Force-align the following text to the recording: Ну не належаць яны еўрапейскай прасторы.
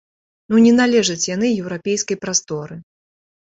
Ну 0.53 0.61
не 0.65 0.71
належаць 0.79 1.29
яны 1.35 1.53
еўрапейскай 1.61 2.21
прасторы. 2.25 2.83